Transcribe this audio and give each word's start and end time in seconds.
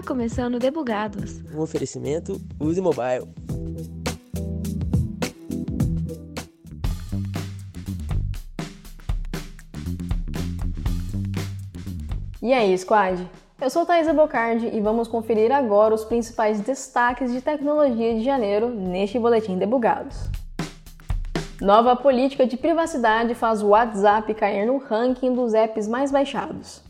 Está 0.00 0.14
começando 0.14 0.58
Debugados. 0.58 1.42
Um 1.54 1.60
oferecimento 1.60 2.40
Use 2.58 2.80
Mobile. 2.80 3.28
E 12.40 12.50
aí, 12.50 12.76
squad? 12.78 13.28
Eu 13.60 13.68
sou 13.68 13.84
Thaisa 13.84 14.14
Bocardi 14.14 14.68
e 14.68 14.80
vamos 14.80 15.06
conferir 15.06 15.52
agora 15.52 15.94
os 15.94 16.06
principais 16.06 16.62
destaques 16.62 17.30
de 17.30 17.42
tecnologia 17.42 18.14
de 18.14 18.24
janeiro 18.24 18.70
neste 18.70 19.18
boletim 19.18 19.58
Debugados. 19.58 20.30
Nova 21.60 21.94
política 21.94 22.46
de 22.46 22.56
privacidade 22.56 23.34
faz 23.34 23.62
o 23.62 23.68
WhatsApp 23.68 24.32
cair 24.32 24.66
no 24.66 24.78
ranking 24.78 25.34
dos 25.34 25.52
apps 25.52 25.86
mais 25.86 26.10
baixados. 26.10 26.88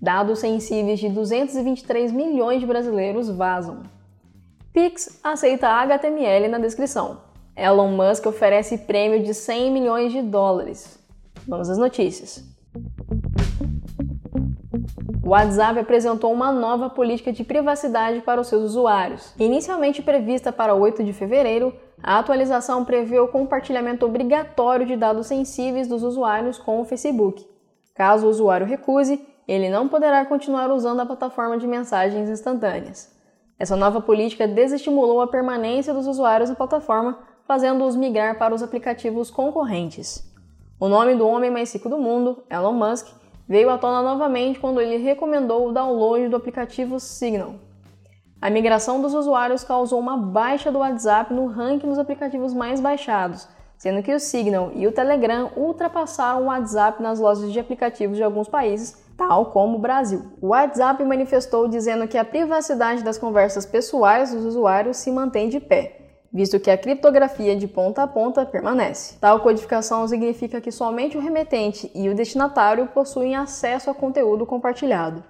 Dados 0.00 0.38
sensíveis 0.38 0.98
de 0.98 1.10
223 1.10 2.10
milhões 2.10 2.60
de 2.60 2.66
brasileiros 2.66 3.28
vazam. 3.28 3.82
Pix 4.72 5.20
aceita 5.22 5.68
HTML 5.68 6.48
na 6.48 6.58
descrição. 6.58 7.18
Elon 7.54 7.88
Musk 7.88 8.24
oferece 8.24 8.78
prêmio 8.78 9.22
de 9.22 9.34
100 9.34 9.70
milhões 9.70 10.10
de 10.10 10.22
dólares. 10.22 10.98
Vamos 11.46 11.68
às 11.68 11.76
notícias. 11.76 12.42
O 15.22 15.30
WhatsApp 15.30 15.78
apresentou 15.78 16.32
uma 16.32 16.50
nova 16.50 16.88
política 16.88 17.30
de 17.30 17.44
privacidade 17.44 18.22
para 18.22 18.40
os 18.40 18.46
seus 18.46 18.62
usuários. 18.62 19.34
Inicialmente 19.38 20.00
prevista 20.00 20.50
para 20.50 20.74
8 20.74 21.04
de 21.04 21.12
fevereiro, 21.12 21.74
a 22.02 22.18
atualização 22.18 22.86
prevê 22.86 23.18
o 23.20 23.28
compartilhamento 23.28 24.06
obrigatório 24.06 24.86
de 24.86 24.96
dados 24.96 25.26
sensíveis 25.26 25.86
dos 25.86 26.02
usuários 26.02 26.56
com 26.56 26.80
o 26.80 26.86
Facebook. 26.86 27.46
Caso 27.94 28.26
o 28.26 28.30
usuário 28.30 28.66
recuse, 28.66 29.20
ele 29.50 29.68
não 29.68 29.88
poderá 29.88 30.24
continuar 30.24 30.70
usando 30.70 31.00
a 31.00 31.06
plataforma 31.06 31.58
de 31.58 31.66
mensagens 31.66 32.28
instantâneas. 32.28 33.10
Essa 33.58 33.74
nova 33.74 34.00
política 34.00 34.46
desestimulou 34.46 35.20
a 35.20 35.26
permanência 35.26 35.92
dos 35.92 36.06
usuários 36.06 36.48
na 36.48 36.54
plataforma, 36.54 37.18
fazendo-os 37.46 37.96
migrar 37.96 38.38
para 38.38 38.54
os 38.54 38.62
aplicativos 38.62 39.28
concorrentes. 39.28 40.24
O 40.78 40.88
nome 40.88 41.16
do 41.16 41.26
homem 41.26 41.50
mais 41.50 41.72
rico 41.72 41.88
do 41.88 41.98
mundo, 41.98 42.44
Elon 42.48 42.72
Musk, 42.72 43.08
veio 43.48 43.70
à 43.70 43.76
tona 43.76 44.02
novamente 44.02 44.60
quando 44.60 44.80
ele 44.80 44.98
recomendou 44.98 45.68
o 45.68 45.72
download 45.72 46.28
do 46.28 46.36
aplicativo 46.36 47.00
Signal. 47.00 47.56
A 48.40 48.48
migração 48.48 49.02
dos 49.02 49.12
usuários 49.12 49.64
causou 49.64 49.98
uma 49.98 50.16
baixa 50.16 50.70
do 50.70 50.78
WhatsApp 50.78 51.34
no 51.34 51.46
ranking 51.46 51.88
dos 51.88 51.98
aplicativos 51.98 52.54
mais 52.54 52.80
baixados, 52.80 53.48
sendo 53.76 54.02
que 54.02 54.14
o 54.14 54.20
Signal 54.20 54.70
e 54.74 54.86
o 54.86 54.92
Telegram 54.92 55.50
ultrapassaram 55.56 56.42
o 56.42 56.46
WhatsApp 56.46 57.02
nas 57.02 57.18
lojas 57.18 57.52
de 57.52 57.58
aplicativos 57.58 58.16
de 58.16 58.22
alguns 58.22 58.48
países, 58.48 59.09
tal 59.20 59.44
como 59.50 59.76
o 59.76 59.78
Brasil. 59.78 60.32
O 60.40 60.48
WhatsApp 60.48 61.04
manifestou 61.04 61.68
dizendo 61.68 62.08
que 62.08 62.16
a 62.16 62.24
privacidade 62.24 63.04
das 63.04 63.18
conversas 63.18 63.66
pessoais 63.66 64.32
dos 64.32 64.46
usuários 64.46 64.96
se 64.96 65.12
mantém 65.12 65.50
de 65.50 65.60
pé, 65.60 66.22
visto 66.32 66.58
que 66.58 66.70
a 66.70 66.78
criptografia 66.78 67.54
de 67.54 67.68
ponta 67.68 68.02
a 68.02 68.06
ponta 68.06 68.46
permanece. 68.46 69.18
Tal 69.20 69.40
codificação 69.40 70.08
significa 70.08 70.58
que 70.58 70.72
somente 70.72 71.18
o 71.18 71.20
remetente 71.20 71.90
e 71.94 72.08
o 72.08 72.14
destinatário 72.14 72.86
possuem 72.94 73.36
acesso 73.36 73.90
ao 73.90 73.94
conteúdo 73.94 74.46
compartilhado. 74.46 75.22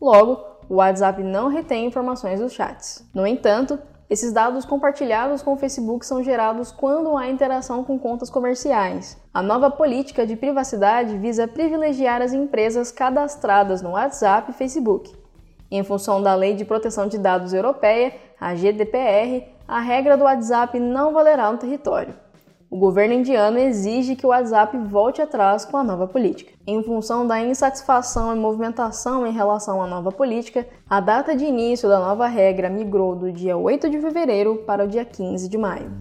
Logo, 0.00 0.40
o 0.68 0.74
WhatsApp 0.78 1.22
não 1.22 1.46
retém 1.46 1.86
informações 1.86 2.40
dos 2.40 2.52
chats. 2.52 3.08
No 3.14 3.24
entanto, 3.24 3.78
esses 4.08 4.32
dados 4.32 4.64
compartilhados 4.64 5.42
com 5.42 5.54
o 5.54 5.56
Facebook 5.56 6.06
são 6.06 6.22
gerados 6.22 6.70
quando 6.70 7.16
há 7.16 7.28
interação 7.28 7.82
com 7.82 7.98
contas 7.98 8.30
comerciais. 8.30 9.20
A 9.34 9.42
nova 9.42 9.68
política 9.68 10.24
de 10.24 10.36
privacidade 10.36 11.18
visa 11.18 11.48
privilegiar 11.48 12.22
as 12.22 12.32
empresas 12.32 12.92
cadastradas 12.92 13.82
no 13.82 13.90
WhatsApp 13.90 14.50
e 14.50 14.54
Facebook. 14.54 15.12
Em 15.68 15.82
função 15.82 16.22
da 16.22 16.36
Lei 16.36 16.54
de 16.54 16.64
Proteção 16.64 17.08
de 17.08 17.18
Dados 17.18 17.52
Europeia, 17.52 18.14
a 18.40 18.54
GDPR, 18.54 19.48
a 19.66 19.80
regra 19.80 20.16
do 20.16 20.22
WhatsApp 20.22 20.78
não 20.78 21.12
valerá 21.12 21.50
no 21.50 21.58
território. 21.58 22.14
O 22.68 22.76
governo 22.76 23.14
indiano 23.14 23.58
exige 23.58 24.16
que 24.16 24.26
o 24.26 24.30
WhatsApp 24.30 24.76
volte 24.78 25.22
atrás 25.22 25.64
com 25.64 25.76
a 25.76 25.84
nova 25.84 26.08
política. 26.08 26.52
Em 26.66 26.82
função 26.82 27.24
da 27.24 27.40
insatisfação 27.40 28.34
e 28.34 28.38
movimentação 28.38 29.24
em 29.24 29.32
relação 29.32 29.80
à 29.80 29.86
nova 29.86 30.10
política, 30.10 30.66
a 30.90 31.00
data 31.00 31.36
de 31.36 31.44
início 31.44 31.88
da 31.88 32.00
nova 32.00 32.26
regra 32.26 32.68
migrou 32.68 33.14
do 33.14 33.30
dia 33.30 33.56
8 33.56 33.88
de 33.88 34.00
fevereiro 34.00 34.56
para 34.66 34.84
o 34.84 34.88
dia 34.88 35.04
15 35.04 35.48
de 35.48 35.56
maio. 35.56 35.92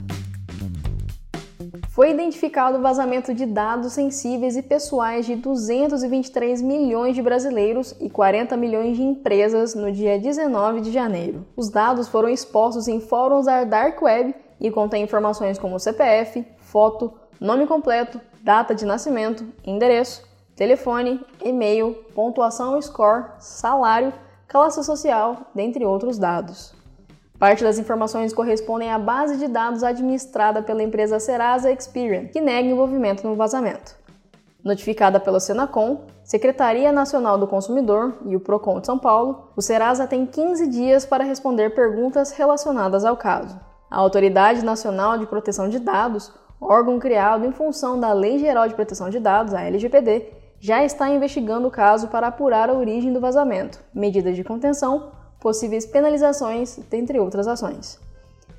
Foi 1.90 2.12
identificado 2.12 2.80
o 2.80 2.82
vazamento 2.82 3.34
de 3.34 3.46
dados 3.46 3.94
sensíveis 3.94 4.58
e 4.58 4.62
pessoais 4.62 5.26
de 5.26 5.36
223 5.36 6.62
milhões 6.62 7.16
de 7.16 7.22
brasileiros 7.22 7.96
e 8.02 8.10
40 8.10 8.58
milhões 8.58 8.98
de 8.98 9.04
empresas 9.04 9.76
no 9.76 9.90
dia 9.92 10.20
19 10.20 10.82
de 10.82 10.92
janeiro. 10.92 11.46
Os 11.56 11.70
dados 11.70 12.10
foram 12.10 12.28
expostos 12.28 12.90
em 12.90 13.00
fóruns 13.00 13.46
da 13.46 13.64
Dark 13.64 14.02
Web 14.02 14.36
e 14.60 14.72
contém 14.72 15.04
informações 15.04 15.60
como 15.60 15.80
CPF, 15.80 16.46
foto, 16.60 17.14
nome 17.40 17.68
completo, 17.68 18.20
data 18.42 18.74
de 18.74 18.86
nascimento, 18.86 19.46
endereço, 19.66 20.24
telefone, 20.56 21.20
e-mail, 21.44 21.94
pontuação 22.14 22.82
score, 22.82 23.26
salário, 23.40 24.14
classe 24.48 24.84
social, 24.84 25.52
dentre 25.54 25.86
outros 25.86 26.18
dados. 26.18 26.74
Parte 27.38 27.64
das 27.64 27.78
informações 27.78 28.34
correspondem 28.34 28.92
à 28.92 28.98
base 28.98 29.38
de 29.38 29.48
dados 29.48 29.84
administrada 29.84 30.62
pela 30.62 30.82
empresa 30.82 31.20
Serasa 31.20 31.72
Experian, 31.72 32.28
que 32.28 32.40
nega 32.40 32.70
envolvimento 32.70 33.28
no 33.28 33.36
vazamento. 33.36 33.96
Notificada 34.64 35.20
pela 35.20 35.40
Senacom, 35.40 36.06
Secretaria 36.24 36.92
Nacional 36.92 37.38
do 37.38 37.46
Consumidor 37.46 38.18
e 38.26 38.36
o 38.36 38.40
Procon 38.40 38.80
de 38.80 38.88
São 38.88 38.98
Paulo, 38.98 39.50
o 39.56 39.62
Serasa 39.62 40.08
tem 40.08 40.26
15 40.26 40.68
dias 40.68 41.06
para 41.06 41.24
responder 41.24 41.76
perguntas 41.76 42.32
relacionadas 42.32 43.04
ao 43.04 43.18
caso. 43.18 43.60
A 43.96 44.00
Autoridade 44.00 44.62
Nacional 44.62 45.18
de 45.18 45.26
Proteção 45.26 45.70
de 45.70 45.80
Dados, 45.80 46.30
órgão 46.60 47.00
criado 47.00 47.46
em 47.46 47.54
função 47.54 47.98
da 47.98 48.12
Lei 48.12 48.38
Geral 48.38 48.68
de 48.68 48.76
Proteção 48.76 49.10
de 49.10 49.22
Dados, 49.22 49.54
a 49.54 49.62
LGPD, 49.62 50.34
já 50.60 50.84
está 50.84 51.10
investigando 51.10 51.70
o 51.70 51.72
caso 51.72 52.10
para 52.10 52.28
apurar 52.28 52.70
a 52.70 52.74
origem 52.74 53.14
do 53.14 53.22
vazamento, 53.22 53.80
medidas 53.94 54.36
de 54.36 54.44
contenção, 54.44 55.14
possíveis 55.40 55.86
penalizações, 55.86 56.78
dentre 56.90 57.22
outras 57.22 57.48
ações. 57.48 57.98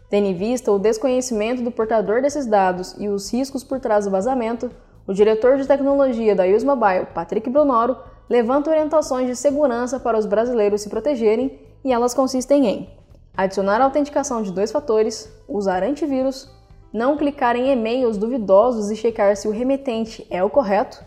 Tendo 0.09 0.27
em 0.27 0.33
vista 0.33 0.73
o 0.73 0.79
desconhecimento 0.79 1.61
do 1.61 1.71
portador 1.71 2.23
desses 2.23 2.47
dados 2.47 2.97
e 2.99 3.07
os 3.07 3.31
riscos 3.31 3.63
por 3.63 3.79
trás 3.79 4.07
do 4.07 4.11
vazamento, 4.11 4.71
o 5.07 5.13
diretor 5.13 5.59
de 5.59 5.67
tecnologia 5.67 6.35
da 6.35 6.47
Use 6.47 6.65
Mobile, 6.65 7.09
Patrick 7.13 7.51
Brunoro, 7.51 7.99
levanta 8.27 8.71
orientações 8.71 9.27
de 9.27 9.37
segurança 9.37 10.01
para 10.01 10.17
os 10.17 10.25
brasileiros 10.25 10.81
se 10.81 10.89
protegerem 10.89 11.61
e 11.85 11.93
elas 11.93 12.15
consistem 12.15 12.67
em 12.67 12.96
adicionar 13.37 13.81
autenticação 13.81 14.43
de 14.43 14.51
dois 14.51 14.73
fatores, 14.73 15.31
usar 15.49 15.83
antivírus, 15.83 16.51
não 16.93 17.17
clicar 17.17 17.57
em 17.57 17.71
e-mails 17.71 18.17
duvidosos 18.17 18.91
e 18.91 18.97
checar 18.97 19.37
se 19.37 19.47
o 19.47 19.51
remetente 19.51 20.27
é 20.31 20.43
o 20.43 20.49
correto, 20.49 21.05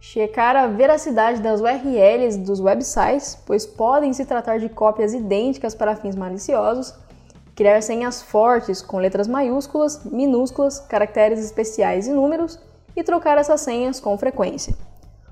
checar 0.00 0.56
a 0.56 0.66
veracidade 0.66 1.40
das 1.40 1.60
URLs 1.60 2.38
dos 2.38 2.60
websites, 2.60 3.38
pois 3.46 3.66
podem 3.66 4.12
se 4.12 4.24
tratar 4.24 4.58
de 4.58 4.68
cópias 4.68 5.14
idênticas 5.14 5.74
para 5.74 5.96
fins 5.96 6.16
maliciosos, 6.16 6.94
criar 7.54 7.82
senhas 7.82 8.22
fortes 8.22 8.80
com 8.80 8.98
letras 8.98 9.26
maiúsculas, 9.26 10.04
minúsculas, 10.04 10.80
caracteres 10.80 11.44
especiais 11.44 12.06
e 12.06 12.12
números 12.12 12.58
e 12.96 13.02
trocar 13.02 13.38
essas 13.38 13.60
senhas 13.60 14.00
com 14.00 14.16
frequência. 14.16 14.74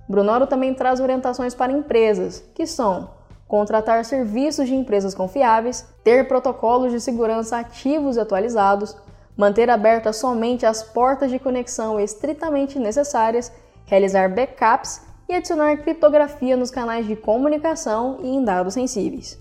Brunoro 0.09 0.47
também 0.47 0.73
traz 0.75 1.01
orientações 1.01 1.55
para 1.55 1.73
empresas, 1.73 2.45
que 2.55 2.67
são 2.67 3.11
contratar 3.49 4.05
serviços 4.05 4.67
de 4.67 4.75
empresas 4.75 5.15
confiáveis, 5.15 5.87
ter 6.03 6.27
protocolos 6.27 6.93
de 6.93 7.01
segurança 7.01 7.59
ativos 7.59 8.17
e 8.17 8.21
atualizados, 8.21 8.97
manter 9.37 9.71
abertas 9.71 10.17
somente 10.17 10.67
as 10.67 10.83
portas 10.83 11.31
de 11.31 11.39
conexão 11.39 12.01
estritamente 12.01 12.79
necessárias, 12.79 13.53
realizar 13.85 14.29
backups 14.35 15.03
e 15.29 15.35
adicionar 15.35 15.77
criptografia 15.79 16.57
nos 16.57 16.71
canais 16.71 17.07
de 17.07 17.15
comunicação 17.15 18.19
e 18.23 18.29
em 18.29 18.45
dados 18.45 18.75
sensíveis. 18.75 19.39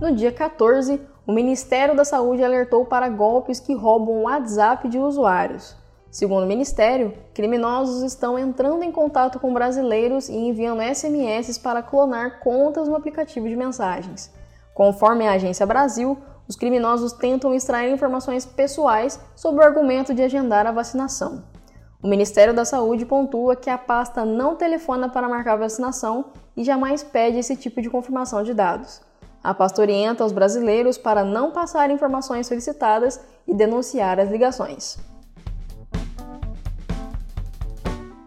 No 0.00 0.14
dia 0.14 0.32
14, 0.32 1.00
o 1.26 1.32
Ministério 1.32 1.94
da 1.94 2.04
Saúde 2.04 2.42
alertou 2.42 2.86
para 2.86 3.08
golpes 3.08 3.60
que 3.60 3.74
roubam 3.74 4.16
o 4.16 4.22
WhatsApp 4.22 4.88
de 4.88 4.98
usuários. 4.98 5.76
Segundo 6.10 6.42
o 6.42 6.48
Ministério, 6.48 7.14
criminosos 7.32 8.02
estão 8.02 8.36
entrando 8.36 8.82
em 8.82 8.90
contato 8.90 9.38
com 9.38 9.54
brasileiros 9.54 10.28
e 10.28 10.34
enviando 10.34 10.82
SMS 10.82 11.56
para 11.58 11.82
clonar 11.82 12.40
contas 12.40 12.88
no 12.88 12.96
aplicativo 12.96 13.48
de 13.48 13.54
mensagens. 13.54 14.32
Conforme 14.74 15.28
a 15.28 15.32
Agência 15.32 15.64
Brasil, 15.64 16.18
os 16.48 16.56
criminosos 16.56 17.12
tentam 17.12 17.54
extrair 17.54 17.92
informações 17.92 18.44
pessoais 18.44 19.20
sob 19.36 19.58
o 19.58 19.62
argumento 19.62 20.12
de 20.12 20.20
agendar 20.20 20.66
a 20.66 20.72
vacinação. 20.72 21.44
O 22.02 22.08
Ministério 22.08 22.52
da 22.52 22.64
Saúde 22.64 23.06
pontua 23.06 23.54
que 23.54 23.70
a 23.70 23.78
pasta 23.78 24.24
não 24.24 24.56
telefona 24.56 25.08
para 25.08 25.28
marcar 25.28 25.56
vacinação 25.56 26.32
e 26.56 26.64
jamais 26.64 27.04
pede 27.04 27.38
esse 27.38 27.54
tipo 27.54 27.80
de 27.80 27.88
confirmação 27.88 28.42
de 28.42 28.52
dados. 28.52 29.00
A 29.44 29.54
pasta 29.54 29.80
orienta 29.80 30.24
os 30.24 30.32
brasileiros 30.32 30.98
para 30.98 31.22
não 31.22 31.52
passar 31.52 31.88
informações 31.88 32.48
solicitadas 32.48 33.20
e 33.46 33.54
denunciar 33.54 34.18
as 34.18 34.28
ligações. 34.28 34.98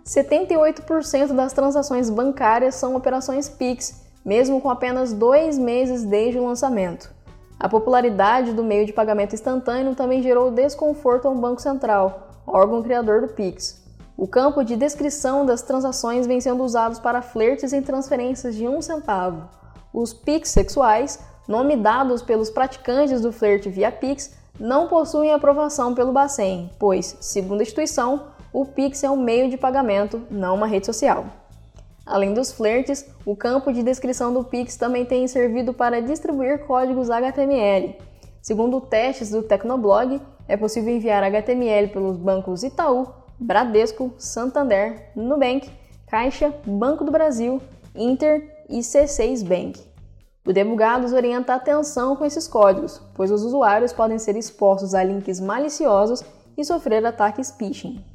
78% 0.05 1.33
das 1.33 1.53
transações 1.53 2.09
bancárias 2.09 2.75
são 2.75 2.95
operações 2.95 3.47
Pix, 3.47 4.03
mesmo 4.23 4.59
com 4.59 4.69
apenas 4.69 5.13
dois 5.13 5.57
meses 5.57 6.03
desde 6.03 6.39
o 6.39 6.45
lançamento. 6.45 7.13
A 7.57 7.69
popularidade 7.69 8.51
do 8.51 8.63
meio 8.63 8.85
de 8.85 8.91
pagamento 8.91 9.33
instantâneo 9.33 9.95
também 9.95 10.21
gerou 10.21 10.51
desconforto 10.51 11.27
ao 11.27 11.35
Banco 11.35 11.61
Central, 11.61 12.27
órgão 12.45 12.83
criador 12.83 13.21
do 13.21 13.29
Pix. 13.29 13.81
O 14.17 14.27
campo 14.27 14.63
de 14.63 14.75
descrição 14.75 15.45
das 15.45 15.61
transações 15.61 16.27
vem 16.27 16.41
sendo 16.41 16.63
usado 16.63 17.01
para 17.01 17.21
flertes 17.21 17.71
em 17.71 17.81
transferências 17.81 18.55
de 18.55 18.67
um 18.67 18.81
centavo. 18.81 19.49
Os 19.93 20.13
Pix 20.13 20.49
sexuais, 20.49 21.19
nome 21.47 21.77
dados 21.77 22.21
pelos 22.21 22.49
praticantes 22.49 23.21
do 23.21 23.31
flerte 23.31 23.69
via 23.69 23.91
Pix, 23.91 24.35
não 24.59 24.87
possuem 24.87 25.31
aprovação 25.31 25.95
pelo 25.95 26.11
Bacen, 26.11 26.69
pois, 26.77 27.17
segundo 27.21 27.61
a 27.61 27.63
instituição, 27.63 28.32
o 28.53 28.65
Pix 28.65 29.03
é 29.03 29.09
um 29.09 29.17
meio 29.17 29.49
de 29.49 29.57
pagamento, 29.57 30.21
não 30.29 30.53
uma 30.55 30.67
rede 30.67 30.85
social. 30.85 31.25
Além 32.05 32.35
dos 32.35 32.51
flertes, 32.51 33.03
o 33.25 33.35
campo 33.35 33.73
de 33.73 33.81
descrição 33.81 34.31
do 34.31 34.43
Pix 34.43 34.75
também 34.75 35.05
tem 35.05 35.27
servido 35.27 35.73
para 35.73 36.01
distribuir 36.01 36.65
códigos 36.67 37.09
HTML. 37.09 37.97
Segundo 38.41 38.79
testes 38.79 39.31
do 39.31 39.41
Tecnoblog, 39.41 40.21
é 40.47 40.55
possível 40.55 40.93
enviar 40.93 41.23
HTML 41.23 41.87
pelos 41.87 42.15
bancos 42.15 42.61
Itaú, 42.61 43.07
Bradesco, 43.39 44.13
Santander, 44.19 45.09
Nubank, 45.15 45.69
Caixa, 46.05 46.53
Banco 46.63 47.03
do 47.03 47.11
Brasil, 47.11 47.59
Inter 47.95 48.65
e 48.69 48.79
C6 48.79 49.43
Bank. 49.43 49.81
O 50.45 50.53
Debugados 50.53 51.13
orienta 51.13 51.55
atenção 51.55 52.15
com 52.15 52.25
esses 52.25 52.47
códigos, 52.47 53.01
pois 53.15 53.31
os 53.31 53.43
usuários 53.43 53.93
podem 53.93 54.19
ser 54.19 54.35
expostos 54.35 54.93
a 54.93 55.03
links 55.03 55.39
maliciosos 55.39 56.23
e 56.57 56.63
sofrer 56.63 57.03
ataques 57.05 57.49
phishing. 57.49 58.12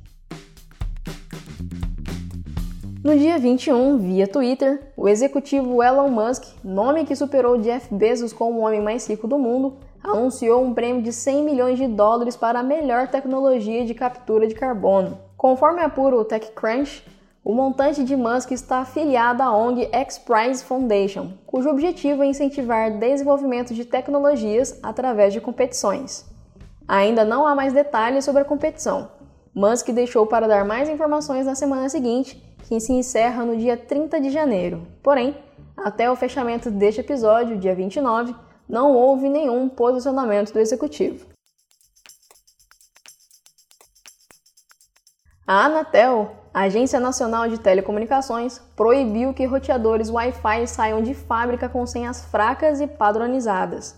No 3.09 3.17
dia 3.17 3.39
21, 3.39 3.97
via 3.97 4.29
Twitter, 4.29 4.93
o 4.95 5.09
executivo 5.09 5.83
Elon 5.83 6.11
Musk, 6.11 6.45
nome 6.63 7.07
que 7.07 7.17
superou 7.17 7.57
Jeff 7.57 7.89
Bezos 7.95 8.35
como 8.35 8.61
o 8.61 8.65
homem 8.65 8.83
mais 8.83 9.09
rico 9.09 9.27
do 9.27 9.39
mundo, 9.39 9.79
anunciou 10.05 10.63
um 10.63 10.75
prêmio 10.75 11.01
de 11.01 11.11
100 11.11 11.43
milhões 11.43 11.79
de 11.79 11.87
dólares 11.87 12.37
para 12.37 12.61
a 12.61 12.63
melhor 12.63 13.09
tecnologia 13.09 13.87
de 13.87 13.95
captura 13.95 14.47
de 14.47 14.55
carbono. 14.55 15.17
Conforme 15.39 15.81
apura 15.81 16.17
o 16.17 16.25
TechCrunch, 16.25 17.03
o 17.43 17.55
montante 17.55 18.05
de 18.05 18.15
Musk 18.15 18.51
está 18.51 18.81
afiliado 18.81 19.43
à 19.43 19.57
ONG 19.57 19.89
X-Prize 19.91 20.63
Foundation, 20.63 21.33
cujo 21.47 21.71
objetivo 21.71 22.23
é 22.23 22.27
incentivar 22.27 22.99
desenvolvimento 22.99 23.73
de 23.73 23.87
tecnologias 23.87 24.79
através 24.83 25.33
de 25.33 25.41
competições. 25.41 26.27
Ainda 26.87 27.25
não 27.25 27.47
há 27.47 27.55
mais 27.55 27.73
detalhes 27.73 28.27
sobre 28.27 28.43
a 28.43 28.45
competição. 28.45 29.09
Musk 29.55 29.89
deixou 29.93 30.27
para 30.27 30.47
dar 30.47 30.67
mais 30.67 30.91
informações 30.91 31.47
na 31.47 31.55
semana 31.55 31.89
seguinte 31.89 32.47
que 32.67 32.81
se 32.81 32.93
encerra 32.93 33.45
no 33.45 33.57
dia 33.57 33.77
30 33.77 34.21
de 34.21 34.31
janeiro. 34.31 34.87
Porém, 35.03 35.37
até 35.77 36.11
o 36.11 36.17
fechamento 36.17 36.71
deste 36.71 37.01
episódio, 37.01 37.59
dia 37.59 37.75
29, 37.75 38.35
não 38.69 38.95
houve 38.95 39.29
nenhum 39.29 39.69
posicionamento 39.69 40.53
do 40.53 40.59
executivo. 40.59 41.27
A 45.47 45.65
Anatel, 45.65 46.33
Agência 46.53 47.01
Nacional 47.01 47.49
de 47.49 47.59
Telecomunicações, 47.59 48.59
proibiu 48.77 49.33
que 49.33 49.47
roteadores 49.47 50.11
Wi-Fi 50.11 50.67
saiam 50.67 51.01
de 51.01 51.15
fábrica 51.15 51.71
com 51.71 51.87
senhas 51.87 52.23
fracas 52.27 52.83
e 52.83 52.87
padronizadas. 52.87 53.97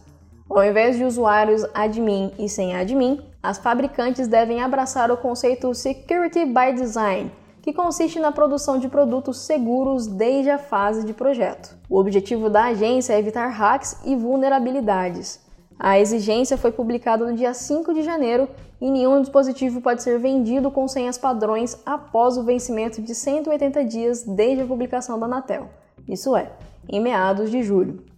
Ao 0.49 0.63
invés 0.63 0.97
de 0.97 1.05
usuários 1.05 1.65
admin 1.75 2.33
e 2.39 2.49
sem 2.49 2.77
admin, 2.77 3.21
as 3.43 3.59
fabricantes 3.59 4.29
devem 4.29 4.63
abraçar 4.63 5.11
o 5.11 5.17
conceito 5.17 5.75
Security 5.75 6.45
by 6.45 6.73
Design, 6.75 7.33
que 7.63 7.73
consiste 7.73 8.19
na 8.19 8.33
produção 8.33 8.79
de 8.79 8.89
produtos 8.89 9.39
seguros 9.39 10.07
desde 10.07 10.51
a 10.51 10.59
fase 10.59 11.05
de 11.05 11.13
projeto. 11.13 11.77
O 11.89 11.99
objetivo 11.99 12.49
da 12.49 12.65
agência 12.65 13.13
é 13.13 13.19
evitar 13.19 13.49
hacks 13.49 14.01
e 14.05 14.17
vulnerabilidades. 14.17 15.41
A 15.79 15.99
exigência 15.99 16.59
foi 16.59 16.73
publicada 16.73 17.25
no 17.25 17.37
dia 17.37 17.55
5 17.55 17.95
de 17.95 18.03
janeiro 18.03 18.49
e 18.81 18.91
nenhum 18.91 19.21
dispositivo 19.21 19.81
pode 19.81 20.03
ser 20.03 20.19
vendido 20.19 20.71
com 20.71 20.89
senhas 20.89 21.19
padrões 21.19 21.77
após 21.85 22.37
o 22.37 22.43
vencimento 22.43 23.01
de 23.01 23.15
180 23.15 23.85
dias 23.85 24.23
desde 24.23 24.63
a 24.63 24.67
publicação 24.67 25.19
da 25.19 25.27
Anatel, 25.27 25.69
isso 26.09 26.37
é, 26.37 26.51
em 26.89 27.01
meados 27.01 27.51
de 27.51 27.63
julho. 27.63 28.10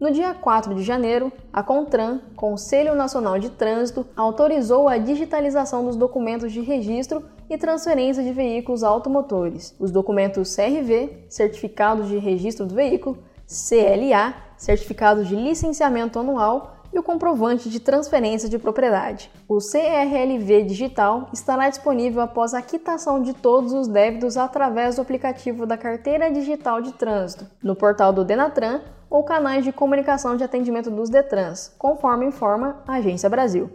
No 0.00 0.12
dia 0.12 0.32
4 0.32 0.76
de 0.76 0.84
janeiro, 0.84 1.32
a 1.52 1.60
CONTRAN, 1.60 2.20
Conselho 2.36 2.94
Nacional 2.94 3.36
de 3.36 3.50
Trânsito, 3.50 4.06
autorizou 4.14 4.88
a 4.88 4.96
digitalização 4.96 5.84
dos 5.84 5.96
documentos 5.96 6.52
de 6.52 6.60
registro 6.60 7.24
e 7.50 7.58
transferência 7.58 8.22
de 8.22 8.30
veículos 8.30 8.84
automotores. 8.84 9.74
Os 9.76 9.90
documentos 9.90 10.54
CRV, 10.54 11.24
Certificado 11.28 12.04
de 12.04 12.16
Registro 12.16 12.64
do 12.64 12.76
Veículo, 12.76 13.18
CLA, 13.48 14.36
Certificado 14.56 15.24
de 15.24 15.34
Licenciamento 15.34 16.20
Anual 16.20 16.76
e 16.92 16.98
o 16.98 17.02
comprovante 17.02 17.68
de 17.68 17.80
transferência 17.80 18.48
de 18.48 18.56
propriedade. 18.56 19.32
O 19.48 19.58
CRLV 19.58 20.62
digital 20.62 21.28
estará 21.32 21.68
disponível 21.68 22.22
após 22.22 22.54
a 22.54 22.62
quitação 22.62 23.20
de 23.20 23.34
todos 23.34 23.72
os 23.72 23.88
débitos 23.88 24.36
através 24.36 24.94
do 24.94 25.02
aplicativo 25.02 25.66
da 25.66 25.76
Carteira 25.76 26.30
Digital 26.30 26.80
de 26.80 26.92
Trânsito, 26.92 27.46
no 27.60 27.74
portal 27.74 28.12
do 28.12 28.24
Denatran 28.24 28.80
ou 29.10 29.24
canais 29.24 29.64
de 29.64 29.72
comunicação 29.72 30.36
de 30.36 30.44
atendimento 30.44 30.90
dos 30.90 31.08
Detrans, 31.08 31.74
conforme 31.78 32.26
informa 32.26 32.82
a 32.86 32.94
Agência 32.94 33.28
Brasil. 33.28 33.70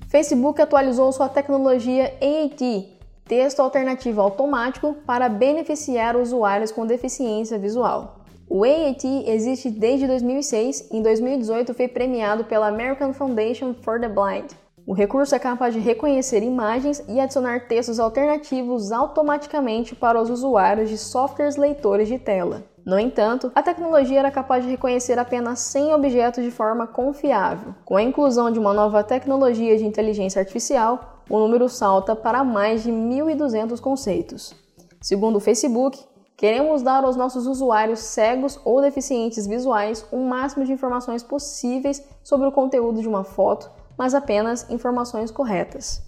Facebook 0.10 0.62
atualizou 0.62 1.12
sua 1.12 1.30
tecnologia 1.30 2.14
AAT, 2.20 2.90
texto 3.26 3.60
alternativo 3.60 4.22
automático, 4.22 4.96
para 5.06 5.30
beneficiar 5.30 6.18
usuários 6.18 6.72
com 6.72 6.86
deficiência 6.86 7.60
visual. 7.60 8.20
O 8.50 8.64
AAT 8.64 9.06
existe 9.28 9.70
desde 9.70 10.08
2006 10.08 10.90
e 10.92 10.98
em 10.98 11.04
2018 11.04 11.72
foi 11.76 11.88
premiado 11.88 12.46
pela 12.46 12.68
American 12.68 13.14
Foundation 13.14 13.76
for 13.76 14.02
the 14.02 14.10
Blind. 14.10 14.52
O 14.90 14.94
recurso 14.94 15.36
é 15.36 15.38
capaz 15.38 15.72
de 15.76 15.80
reconhecer 15.80 16.42
imagens 16.42 17.04
e 17.08 17.20
adicionar 17.20 17.68
textos 17.68 18.00
alternativos 18.00 18.92
automaticamente 18.92 19.96
para 19.96 20.20
os 20.20 20.32
usuários 20.32 20.90
de 20.90 20.98
softwares 20.98 21.58
leitores 21.58 22.08
de 22.08 22.18
tela. 22.18 22.64
No 22.84 22.98
entanto, 22.98 23.52
a 23.54 23.62
tecnologia 23.62 24.18
era 24.18 24.32
capaz 24.32 24.64
de 24.64 24.72
reconhecer 24.72 25.20
apenas 25.20 25.60
100 25.60 25.94
objetos 25.94 26.44
de 26.44 26.50
forma 26.50 26.88
confiável. 26.88 27.76
Com 27.86 27.98
a 27.98 28.02
inclusão 28.02 28.50
de 28.50 28.58
uma 28.58 28.74
nova 28.74 29.04
tecnologia 29.04 29.78
de 29.78 29.86
inteligência 29.86 30.40
artificial, 30.40 31.22
o 31.30 31.38
número 31.38 31.70
salta 31.70 32.16
para 32.16 32.44
mais 32.44 32.82
de 32.82 32.92
1.200 32.92 33.80
conceitos. 33.80 34.56
Segundo 35.00 35.36
o 35.36 35.40
Facebook, 35.40 36.00
queremos 36.36 36.82
dar 36.82 37.04
aos 37.04 37.16
nossos 37.16 37.46
usuários 37.46 38.00
cegos 38.00 38.60
ou 38.66 38.82
deficientes 38.82 39.46
visuais 39.46 40.04
o 40.12 40.18
máximo 40.18 40.66
de 40.66 40.74
informações 40.74 41.22
possíveis 41.22 42.04
sobre 42.24 42.48
o 42.48 42.52
conteúdo 42.52 43.02
de 43.02 43.08
uma 43.08 43.24
foto 43.24 43.78
mas 44.00 44.16
apenas 44.16 44.66
informações 44.70 45.30
corretas. 45.30 46.02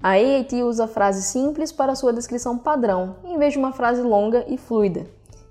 A 0.00 0.10
AAT 0.10 0.52
usa 0.62 0.86
frases 0.86 1.24
simples 1.24 1.72
para 1.72 1.96
sua 1.96 2.12
descrição 2.12 2.56
padrão, 2.56 3.16
em 3.24 3.36
vez 3.36 3.54
de 3.54 3.58
uma 3.58 3.72
frase 3.72 4.02
longa 4.02 4.44
e 4.46 4.56
fluida. 4.56 5.04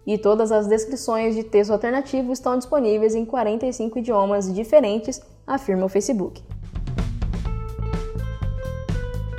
E 0.07 0.17
todas 0.17 0.49
as 0.49 0.65
descrições 0.65 1.35
de 1.35 1.43
texto 1.43 1.71
alternativo 1.71 2.31
estão 2.31 2.57
disponíveis 2.57 3.15
em 3.15 3.25
45 3.25 3.99
idiomas 3.99 4.53
diferentes, 4.53 5.21
afirma 5.45 5.85
o 5.85 5.89
Facebook. 5.89 6.41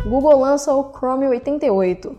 Google 0.07 0.39
lança 0.39 0.75
o 0.75 0.93
Chrome 0.93 1.27
88. 1.27 2.15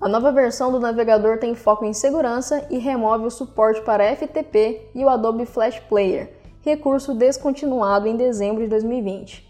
A 0.00 0.08
nova 0.08 0.32
versão 0.32 0.72
do 0.72 0.80
navegador 0.80 1.38
tem 1.38 1.54
foco 1.54 1.84
em 1.84 1.92
segurança 1.92 2.66
e 2.68 2.78
remove 2.78 3.26
o 3.26 3.30
suporte 3.30 3.80
para 3.82 4.16
FTP 4.16 4.90
e 4.92 5.04
o 5.04 5.08
Adobe 5.08 5.46
Flash 5.46 5.78
Player, 5.88 6.32
recurso 6.62 7.14
descontinuado 7.14 8.08
em 8.08 8.16
dezembro 8.16 8.64
de 8.64 8.68
2020. 8.68 9.47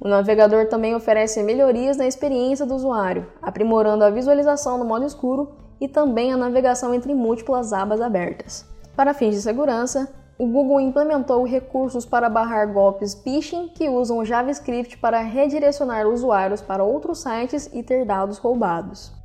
O 0.00 0.08
navegador 0.08 0.66
também 0.66 0.94
oferece 0.94 1.42
melhorias 1.42 1.98
na 1.98 2.06
experiência 2.06 2.64
do 2.64 2.74
usuário, 2.74 3.26
aprimorando 3.42 4.02
a 4.02 4.08
visualização 4.08 4.78
no 4.78 4.84
modo 4.86 5.04
escuro 5.04 5.50
e 5.78 5.86
também 5.86 6.32
a 6.32 6.38
navegação 6.38 6.94
entre 6.94 7.14
múltiplas 7.14 7.72
abas 7.74 8.00
abertas. 8.00 8.64
Para 8.96 9.12
fins 9.12 9.34
de 9.34 9.42
segurança, 9.42 10.10
o 10.38 10.46
Google 10.46 10.80
implementou 10.80 11.44
recursos 11.44 12.06
para 12.06 12.30
barrar 12.30 12.72
golpes 12.72 13.12
phishing 13.12 13.68
que 13.68 13.90
usam 13.90 14.24
JavaScript 14.24 14.96
para 14.96 15.20
redirecionar 15.20 16.06
usuários 16.06 16.62
para 16.62 16.82
outros 16.82 17.18
sites 17.18 17.68
e 17.70 17.82
ter 17.82 18.06
dados 18.06 18.38
roubados. 18.38 19.19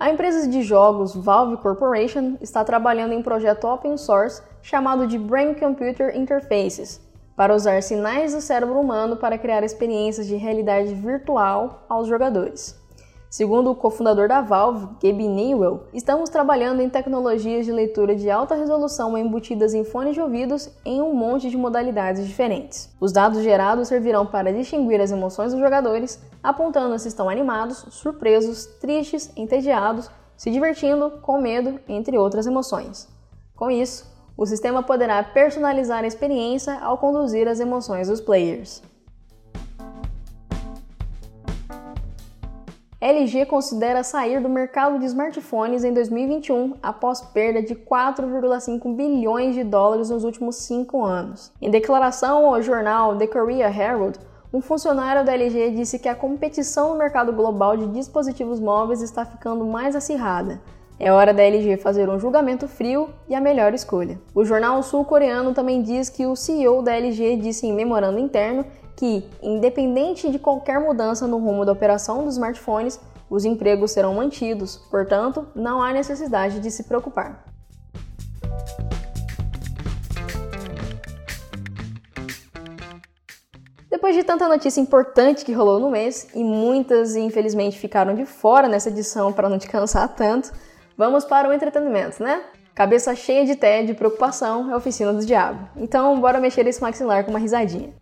A 0.00 0.10
empresa 0.10 0.46
de 0.46 0.62
jogos 0.62 1.12
Valve 1.12 1.56
Corporation 1.56 2.36
está 2.40 2.62
trabalhando 2.62 3.14
em 3.14 3.18
um 3.18 3.22
projeto 3.22 3.66
open 3.66 3.96
source 3.96 4.40
chamado 4.62 5.08
de 5.08 5.18
Brain 5.18 5.54
Computer 5.54 6.16
Interfaces, 6.16 7.00
para 7.34 7.52
usar 7.52 7.82
sinais 7.82 8.32
do 8.32 8.40
cérebro 8.40 8.78
humano 8.78 9.16
para 9.16 9.36
criar 9.36 9.64
experiências 9.64 10.28
de 10.28 10.36
realidade 10.36 10.94
virtual 10.94 11.84
aos 11.88 12.06
jogadores. 12.06 12.80
Segundo 13.30 13.70
o 13.70 13.74
cofundador 13.74 14.26
da 14.26 14.40
Valve, 14.40 14.86
Gabe 15.02 15.28
Newell, 15.28 15.82
estamos 15.92 16.30
trabalhando 16.30 16.80
em 16.80 16.88
tecnologias 16.88 17.66
de 17.66 17.70
leitura 17.70 18.16
de 18.16 18.30
alta 18.30 18.54
resolução 18.54 19.18
embutidas 19.18 19.74
em 19.74 19.84
fones 19.84 20.14
de 20.14 20.20
ouvidos 20.20 20.70
em 20.82 21.02
um 21.02 21.12
monte 21.12 21.50
de 21.50 21.56
modalidades 21.56 22.26
diferentes. 22.26 22.88
Os 22.98 23.12
dados 23.12 23.42
gerados 23.42 23.88
servirão 23.88 24.24
para 24.24 24.50
distinguir 24.50 24.98
as 24.98 25.10
emoções 25.10 25.52
dos 25.52 25.60
jogadores, 25.60 26.18
apontando 26.42 26.98
se 26.98 27.08
estão 27.08 27.28
animados, 27.28 27.84
surpresos, 27.90 28.64
tristes, 28.80 29.30
entediados, 29.36 30.10
se 30.34 30.50
divertindo, 30.50 31.10
com 31.20 31.38
medo, 31.38 31.78
entre 31.86 32.16
outras 32.16 32.46
emoções. 32.46 33.08
Com 33.54 33.70
isso, 33.70 34.10
o 34.38 34.46
sistema 34.46 34.82
poderá 34.82 35.22
personalizar 35.22 36.02
a 36.02 36.06
experiência 36.06 36.78
ao 36.80 36.96
conduzir 36.96 37.46
as 37.46 37.60
emoções 37.60 38.08
dos 38.08 38.22
players. 38.22 38.82
LG 43.00 43.46
considera 43.46 44.02
sair 44.02 44.40
do 44.40 44.48
mercado 44.48 44.98
de 44.98 45.04
smartphones 45.04 45.84
em 45.84 45.94
2021 45.94 46.74
após 46.82 47.20
perda 47.20 47.62
de 47.62 47.76
4,5 47.76 48.92
bilhões 48.92 49.54
de 49.54 49.62
dólares 49.62 50.10
nos 50.10 50.24
últimos 50.24 50.56
cinco 50.56 51.04
anos. 51.04 51.52
Em 51.62 51.70
declaração 51.70 52.52
ao 52.52 52.60
jornal 52.60 53.16
The 53.16 53.28
Korea 53.28 53.68
Herald, 53.68 54.18
um 54.52 54.60
funcionário 54.60 55.24
da 55.24 55.32
LG 55.32 55.70
disse 55.76 56.00
que 56.00 56.08
a 56.08 56.14
competição 56.14 56.88
no 56.88 56.98
mercado 56.98 57.32
global 57.32 57.76
de 57.76 57.86
dispositivos 57.86 58.58
móveis 58.58 59.00
está 59.00 59.24
ficando 59.24 59.64
mais 59.64 59.94
acirrada. 59.94 60.60
É 60.98 61.12
hora 61.12 61.32
da 61.32 61.44
LG 61.44 61.76
fazer 61.76 62.08
um 62.08 62.18
julgamento 62.18 62.66
frio 62.66 63.10
e 63.28 63.34
a 63.36 63.40
melhor 63.40 63.72
escolha. 63.74 64.18
O 64.34 64.44
jornal 64.44 64.82
sul-coreano 64.82 65.54
também 65.54 65.82
diz 65.82 66.08
que 66.08 66.26
o 66.26 66.34
CEO 66.34 66.82
da 66.82 66.96
LG 66.96 67.36
disse 67.36 67.64
em 67.64 67.72
memorando 67.72 68.18
interno 68.18 68.64
que, 68.98 69.24
independente 69.40 70.28
de 70.28 70.40
qualquer 70.40 70.80
mudança 70.80 71.24
no 71.24 71.38
rumo 71.38 71.64
da 71.64 71.70
operação 71.70 72.24
dos 72.24 72.34
smartphones, 72.34 72.98
os 73.30 73.44
empregos 73.44 73.92
serão 73.92 74.12
mantidos, 74.12 74.76
portanto, 74.90 75.46
não 75.54 75.80
há 75.80 75.92
necessidade 75.92 76.58
de 76.58 76.68
se 76.68 76.82
preocupar. 76.82 77.44
Depois 83.88 84.16
de 84.16 84.24
tanta 84.24 84.48
notícia 84.48 84.80
importante 84.80 85.44
que 85.44 85.52
rolou 85.52 85.78
no 85.78 85.90
mês, 85.90 86.26
e 86.34 86.42
muitas 86.42 87.14
infelizmente 87.14 87.78
ficaram 87.78 88.16
de 88.16 88.26
fora 88.26 88.66
nessa 88.66 88.88
edição 88.88 89.32
para 89.32 89.48
não 89.48 89.58
te 89.58 89.68
cansar 89.68 90.08
tanto, 90.16 90.50
vamos 90.96 91.24
para 91.24 91.48
o 91.48 91.52
entretenimento, 91.52 92.20
né? 92.20 92.42
Cabeça 92.74 93.14
cheia 93.14 93.44
de 93.44 93.54
tédio 93.54 93.92
e 93.92 93.96
preocupação 93.96 94.70
é 94.70 94.72
a 94.72 94.76
oficina 94.76 95.12
do 95.12 95.24
diabo. 95.24 95.68
Então, 95.76 96.20
bora 96.20 96.40
mexer 96.40 96.66
esse 96.66 96.82
maxilar 96.82 97.24
com 97.24 97.30
uma 97.30 97.38
risadinha. 97.38 97.92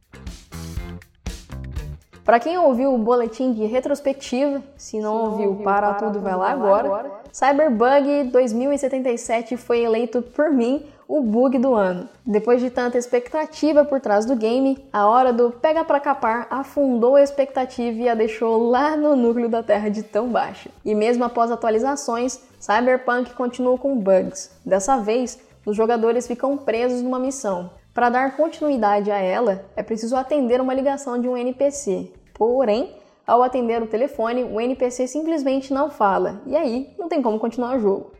Para 2.26 2.40
quem 2.40 2.58
ouviu 2.58 2.92
o 2.92 2.98
boletim 2.98 3.52
de 3.52 3.64
retrospectiva, 3.66 4.60
se 4.76 4.98
não, 4.98 5.16
se 5.16 5.30
ouviu, 5.30 5.48
ouviu, 5.50 5.64
para, 5.64 5.94
para 5.94 6.08
tudo, 6.08 6.20
vai 6.20 6.34
lá 6.34 6.50
agora. 6.50 6.86
agora. 6.88 7.10
Cyberbug 7.32 8.24
2077 8.32 9.56
foi 9.56 9.84
eleito 9.84 10.20
por 10.20 10.50
mim 10.50 10.84
o 11.06 11.22
bug 11.22 11.56
do 11.56 11.72
ano. 11.72 12.08
Depois 12.26 12.60
de 12.60 12.68
tanta 12.68 12.98
expectativa 12.98 13.84
por 13.84 14.00
trás 14.00 14.26
do 14.26 14.34
game, 14.34 14.76
a 14.92 15.06
hora 15.06 15.32
do 15.32 15.52
pega 15.52 15.84
pra 15.84 16.00
capar 16.00 16.48
afundou 16.50 17.14
a 17.14 17.22
expectativa 17.22 17.96
e 17.96 18.08
a 18.08 18.14
deixou 18.16 18.70
lá 18.70 18.96
no 18.96 19.14
núcleo 19.14 19.48
da 19.48 19.62
Terra 19.62 19.88
de 19.88 20.02
tão 20.02 20.26
baixa. 20.28 20.68
E 20.84 20.96
mesmo 20.96 21.22
após 21.22 21.52
atualizações, 21.52 22.40
Cyberpunk 22.58 23.34
continua 23.34 23.78
com 23.78 23.96
bugs. 23.96 24.50
Dessa 24.64 24.96
vez, 24.96 25.38
os 25.64 25.76
jogadores 25.76 26.26
ficam 26.26 26.56
presos 26.56 27.02
numa 27.02 27.20
missão. 27.20 27.70
Para 27.96 28.10
dar 28.10 28.36
continuidade 28.36 29.10
a 29.10 29.16
ela, 29.16 29.64
é 29.74 29.82
preciso 29.82 30.16
atender 30.16 30.60
uma 30.60 30.74
ligação 30.74 31.18
de 31.18 31.26
um 31.26 31.34
NPC. 31.34 32.12
Porém, 32.34 32.94
ao 33.26 33.42
atender 33.42 33.82
o 33.82 33.86
telefone, 33.86 34.44
o 34.44 34.60
NPC 34.60 35.08
simplesmente 35.08 35.72
não 35.72 35.88
fala, 35.88 36.42
e 36.44 36.54
aí 36.54 36.94
não 36.98 37.08
tem 37.08 37.22
como 37.22 37.38
continuar 37.38 37.74
o 37.74 37.80
jogo. 37.80 38.12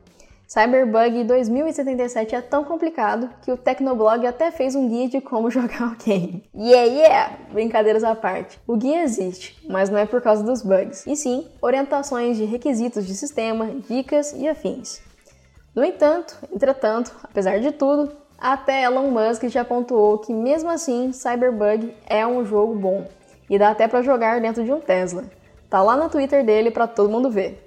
Cyberbug 0.49 1.25
2077 1.25 2.35
é 2.35 2.40
tão 2.40 2.64
complicado 2.64 3.28
que 3.42 3.52
o 3.52 3.56
Tecnoblog 3.59 4.26
até 4.26 4.50
fez 4.50 4.75
um 4.75 4.88
guia 4.88 5.11
de 5.11 5.21
como 5.21 5.50
jogar 5.52 5.92
o 5.92 5.97
game. 6.02 6.42
Yeah, 6.54 6.90
yeah! 6.90 7.38
Brincadeiras 7.52 8.02
à 8.02 8.14
parte. 8.14 8.59
O 8.66 8.78
guia 8.78 9.02
existe, 9.02 9.62
mas 9.68 9.90
não 9.90 9.99
é 9.99 10.06
por 10.06 10.23
causa 10.23 10.42
dos 10.42 10.62
bugs, 10.62 11.06
e 11.06 11.14
sim 11.14 11.49
orientações 11.61 12.38
de 12.38 12.47
requisitos 12.47 13.06
de 13.06 13.14
sistema, 13.14 13.66
dicas 13.87 14.33
e 14.33 14.49
afins. 14.49 15.02
No 15.75 15.85
entanto, 15.85 16.35
entretanto, 16.50 17.14
apesar 17.23 17.61
de 17.61 17.73
tudo, 17.73 18.25
até 18.38 18.85
Elon 18.85 19.11
Musk 19.11 19.45
já 19.45 19.64
pontuou 19.64 20.19
que 20.19 20.33
mesmo 20.33 20.71
assim 20.71 21.12
Cyberbug 21.12 21.95
é 22.07 22.26
um 22.26 22.45
jogo 22.45 22.75
bom 22.75 23.07
e 23.49 23.59
dá 23.59 23.71
até 23.71 23.88
para 23.88 24.02
jogar 24.02 24.40
dentro 24.40 24.64
de 24.64 24.73
um 24.73 24.81
Tesla. 24.81 25.25
Tá 25.71 25.83
lá 25.83 25.97
no 25.97 26.09
Twitter 26.09 26.45
dele 26.45 26.71
para 26.71 26.87
todo 26.87 27.11
mundo 27.11 27.31
ver. 27.31 27.62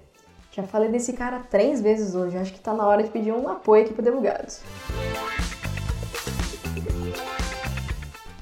Já 0.51 0.63
falei 0.63 0.89
desse 0.89 1.13
cara 1.13 1.41
três 1.49 1.81
vezes 1.81 2.15
hoje, 2.15 2.37
acho 2.37 2.53
que 2.53 2.59
tá 2.59 2.73
na 2.73 2.85
hora 2.85 3.03
de 3.03 3.09
pedir 3.09 3.31
um 3.31 3.47
apoio 3.47 3.83
aqui 3.83 3.93
para 3.93 4.03
Debugados. 4.03 4.61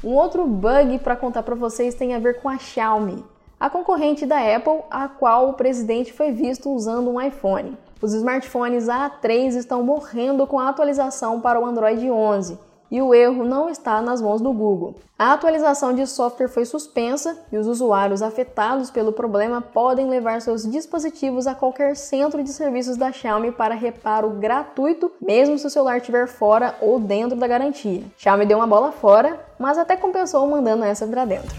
Um 0.03 0.13
outro 0.13 0.45
bug 0.45 0.99
para 0.99 1.15
contar 1.15 1.43
para 1.43 1.55
vocês 1.55 1.95
tem 1.95 2.13
a 2.13 2.19
ver 2.19 2.41
com 2.41 2.47
a 2.47 2.57
Xiaomi, 2.57 3.25
a 3.59 3.69
concorrente 3.69 4.25
da 4.25 4.37
Apple, 4.55 4.81
a 4.89 5.07
qual 5.07 5.49
o 5.49 5.53
presidente 5.53 6.13
foi 6.13 6.31
visto 6.31 6.71
usando 6.71 7.09
um 7.09 7.21
iPhone. 7.21 7.77
Os 7.99 8.13
smartphones 8.13 8.85
A3 8.85 9.55
estão 9.55 9.81
morrendo 9.81 10.45
com 10.45 10.59
a 10.59 10.69
atualização 10.69 11.41
para 11.41 11.59
o 11.59 11.65
Android 11.65 12.09
11 12.09 12.59
e 12.89 13.01
o 13.01 13.13
erro 13.13 13.43
não 13.43 13.69
está 13.69 14.01
nas 14.01 14.21
mãos 14.21 14.39
do 14.39 14.53
Google. 14.53 14.95
A 15.17 15.33
atualização 15.33 15.93
de 15.93 16.05
software 16.05 16.47
foi 16.47 16.63
suspensa 16.63 17.37
e 17.51 17.57
os 17.57 17.67
usuários 17.67 18.21
afetados 18.21 18.89
pelo 18.91 19.11
problema 19.11 19.61
podem 19.61 20.07
levar 20.07 20.41
seus 20.41 20.63
dispositivos 20.69 21.47
a 21.47 21.55
qualquer 21.55 21.95
centro 21.95 22.43
de 22.43 22.49
serviços 22.49 22.95
da 22.95 23.11
Xiaomi 23.11 23.51
para 23.51 23.75
reparo 23.75 24.29
gratuito, 24.29 25.11
mesmo 25.19 25.57
se 25.57 25.67
o 25.67 25.69
celular 25.69 25.97
estiver 25.97 26.27
fora 26.27 26.75
ou 26.79 26.99
dentro 26.99 27.37
da 27.37 27.47
garantia. 27.47 28.03
Xiaomi 28.17 28.45
deu 28.45 28.57
uma 28.57 28.67
bola 28.67 28.91
fora, 28.91 29.43
mas 29.59 29.77
até 29.77 29.97
compensou 29.97 30.47
mandando 30.47 30.83
essa 30.83 31.05
para 31.07 31.25
dentro. 31.25 31.55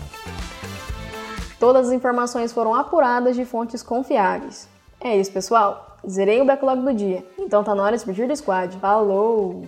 Todas 1.59 1.89
as 1.89 1.93
informações 1.93 2.53
foram 2.53 2.75
apuradas 2.75 3.35
de 3.35 3.45
fontes 3.45 3.83
confiáveis. 3.83 4.69
É 5.01 5.17
isso, 5.17 5.33
pessoal. 5.33 5.88
Zerei 6.07 6.41
o 6.41 6.45
backlog 6.45 6.83
do 6.83 6.95
dia. 6.95 7.25
Então 7.39 7.65
tá 7.65 7.75
na 7.75 7.83
hora 7.83 7.97
de 7.97 8.05
fugir 8.05 8.29
do 8.29 8.37
squad. 8.37 8.77
Falou! 8.79 9.65